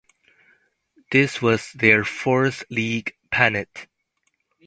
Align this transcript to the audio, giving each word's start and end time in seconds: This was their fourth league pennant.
This 1.11 1.43
was 1.43 1.73
their 1.73 2.03
fourth 2.03 2.63
league 2.71 3.13
pennant. 3.29 3.85